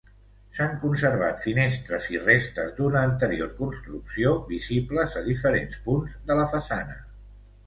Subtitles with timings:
[0.59, 6.99] S'han conservat finestres i restes d'una anterior construcció, visibles a diferents punts de la façana.